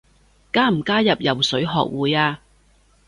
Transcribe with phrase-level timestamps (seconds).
[0.51, 2.41] 加唔加入游水學會啊？